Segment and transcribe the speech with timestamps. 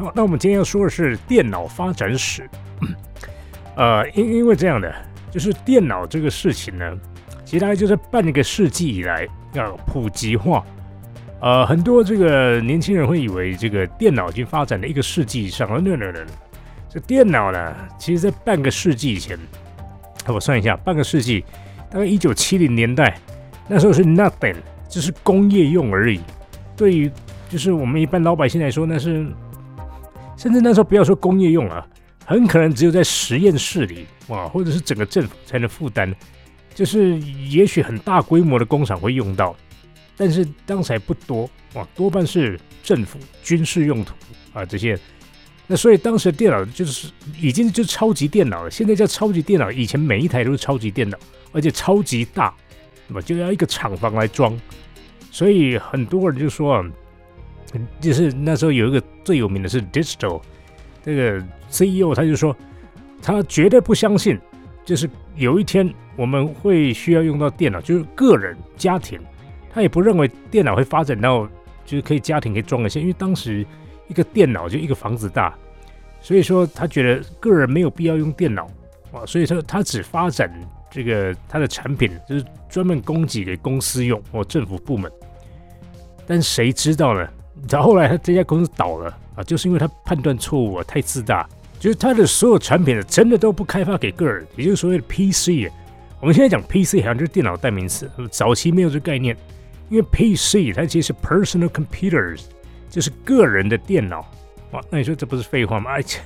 [0.00, 2.48] 好，那我们今天要说的是电脑发展史。
[3.76, 4.90] 呃，因因为这样的，
[5.30, 6.98] 就是电脑这个事情呢。
[7.44, 10.64] 其实大概就是半个世纪以来要普及化，
[11.40, 15.80] 呃，很多这个年轻人会以为这个电脑已经发展了一个世纪以上了。
[15.80, 16.20] no no no，
[16.88, 19.38] 这电脑呢，其实在半个世纪以前，
[20.28, 21.44] 我算一下，半个世纪，
[21.90, 23.18] 大概一九七零年代，
[23.68, 24.56] 那时候是 nothing，
[24.88, 26.20] 就是工业用而已。
[26.74, 27.10] 对于
[27.50, 29.26] 就是我们一般老百姓来说，那是，
[30.40, 31.86] 甚至那时候不要说工业用了，
[32.24, 36.10] 很可能只有在实验室里哇，或者是整个政府才能负担。
[36.74, 39.54] 就是也许很大规模的工厂会用到，
[40.16, 41.42] 但是当时还不多
[41.74, 44.14] 哇，多半是政府军事用途
[44.54, 44.98] 啊这些。
[45.66, 51.18] 那所以当时的电脑就是已经就超级电脑了，现在叫超级电脑，以前每一台都是超级电脑，
[51.52, 52.54] 而且超级大，
[53.08, 54.58] 那么就要一个厂房来装。
[55.30, 56.90] 所以很多人就说啊，
[58.00, 60.40] 就是那时候有一个最有名的是 Digital
[61.04, 62.56] 这个 CEO，他就说
[63.22, 64.38] 他绝对不相信。
[64.82, 69.20] 就是有一天我们会需要用到电脑，就是个人家庭，
[69.72, 71.46] 他也不认为电脑会发展到
[71.84, 73.64] 就是可以家庭可以装得下，因为当时
[74.08, 75.54] 一个电脑就一个房子大，
[76.20, 78.66] 所以说他觉得个人没有必要用电脑
[79.12, 80.50] 啊，所以说他只发展
[80.90, 85.12] 这个他的产品就是专门供给给公司用或政府部门，
[86.26, 87.28] 但谁知道呢？
[87.68, 91.48] 到后来他这家公司倒了啊，就是因为他判断错误啊，太自大。
[91.78, 95.72] 就是他的所有产品呢，真的都不开发给个人，也就是所谓的 PC。
[96.20, 99.34] 我们现在讲 PC 好像就是电脑代名词，早期没有这个概念，
[99.88, 102.42] 因为 PC 它其实是 personal computers，
[102.90, 104.30] 就是个人的电脑。
[104.72, 105.90] 哇，那你说这不是废话吗？
[105.90, 106.20] 而且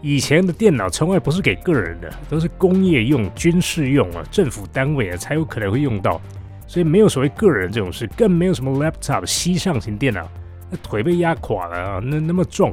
[0.00, 6.20] 以前的电脑从来不是给个人的，都是工业用、军事用啊，政府单位啊才有可能会用到，
[6.68, 10.28] 所以没有所谓个人这种事，更没有什么 laptop 膝上型电脑，
[10.70, 12.72] 那腿被压垮了啊，那那么重。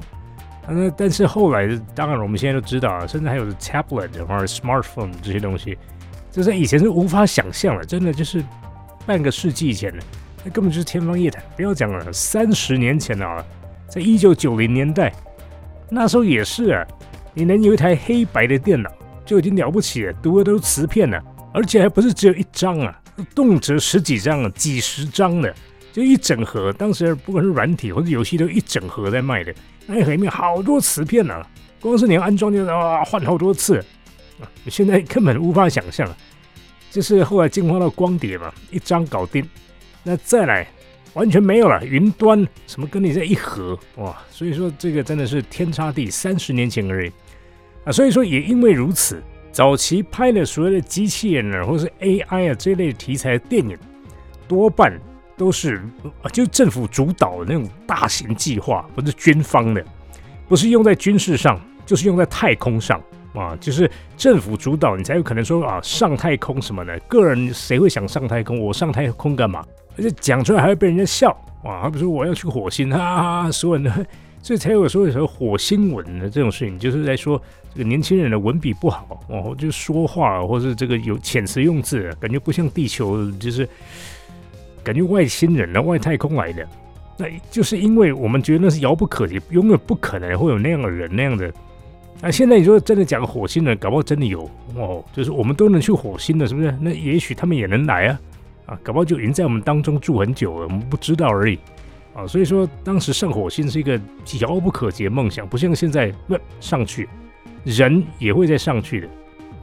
[0.69, 1.65] 那但是后来，
[1.95, 5.77] 当然我们现在都知道啊，甚至还有 tablet 或者 smartphone 这些东西，
[6.29, 8.43] 这在以前是无法想象的，真的就是
[9.05, 10.03] 半个世纪以前的，
[10.43, 11.41] 那根本就是天方夜谭。
[11.55, 13.41] 不要讲了，三十年前啊，
[13.87, 15.13] 在一九九零年代，
[15.89, 16.85] 那时候也是啊，
[17.33, 18.91] 你能有一台黑白的电脑
[19.25, 21.17] 就已经了不起了，读的都是磁片呢，
[21.53, 22.99] 而且还不是只有一张啊，
[23.33, 25.55] 动辄十几张啊、几十张的，
[25.97, 26.71] 就一整盒。
[26.73, 29.51] 当时不管是软体或者游戏，都一整盒在卖的。
[29.87, 31.43] 那盒里面好多磁片呢，
[31.81, 33.79] 光是你要安装就啊换好多次
[34.39, 34.45] 啊！
[34.67, 36.07] 现在根本无法想象，
[36.91, 39.43] 就是后来进化到光碟嘛，一张搞定。
[40.03, 40.67] 那再来
[41.15, 44.15] 完全没有了，云端什么跟你在一盒哇！
[44.29, 47.11] 所以说这个真的是天差地，三十年前而已
[47.85, 47.91] 啊！
[47.91, 49.19] 所以说也因为如此，
[49.51, 53.75] 早期拍的所谓的机器人啊，或是 AI 啊这类题材的电影，
[54.47, 54.95] 多半。
[55.37, 55.79] 都是，
[56.33, 59.85] 就政府主导的那种大型计划，不是军方的，
[60.47, 62.99] 不是用在军事上，就是用在太空上
[63.35, 66.99] 啊，就是政府主导，你才有可能说啊上太空什么的。
[67.01, 68.59] 个人谁会想上太空？
[68.59, 69.63] 我上太空干嘛？
[69.95, 71.29] 而且讲出来还会被人家笑
[71.63, 71.81] 啊！
[71.83, 74.07] 他比如说我要去火星，哈哈，所有人，
[74.41, 77.39] 所以才有说有时候火星文的这种事情，就是在说
[77.75, 83.69] 这个年轻人的文笔不好哦，就说话或是这个有遣词用字，感觉不像地球，就是。
[84.87, 86.65] 感觉外星人呢，外太空来的，
[87.17, 91.51] 那就是因为我们觉得那是遥不可及，永远不可能会有那样的人那样的。
[92.21, 96.73] 那现在你说真的讲火星人，搞不好真的有哦，就是我们都能去火星的，是不是？
[96.79, 98.19] 那也许他们也能来啊，
[98.67, 101.59] 啊，搞不好就已经在我们当中住很久了，我们不知道而已
[102.15, 102.25] 啊。
[102.25, 103.99] 所以说，当时上火星是一个
[104.39, 107.09] 遥不可及的梦想，不像现在那上去，
[107.65, 109.09] 人也会再上去的。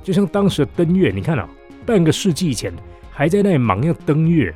[0.02, 1.48] 就像当时的登月，你看啊，
[1.86, 2.70] 半个世纪以前
[3.10, 4.54] 还在那里忙要登月。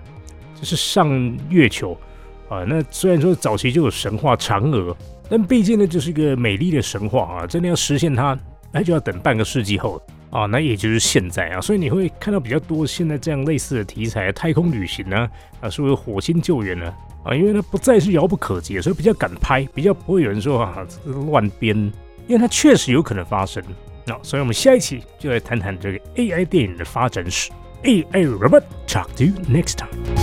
[0.58, 1.96] 就是上月球
[2.48, 4.96] 啊，那虽然说早期就有神话嫦娥，
[5.28, 8.36] 但毕竟呢就是一个美丽的神话啊，真的要实现它，
[8.72, 15.28] 那就要等半个世纪后啊，那也就是现在啊，所以你会看到比较多现在这样类似的题材，太空旅行呢
[15.60, 17.34] 啊，是不是火星救援呢啊？
[17.34, 21.76] 因为它不再是遥不可及，所以比较敢拍，比较不会有人说啊乱编，
[22.26, 23.62] 因为它确实有可能发生。
[24.06, 27.50] 那所以我们下一期就来谈谈这个 AI 电影的发展史。
[27.84, 30.17] AI Robot talk to you next time.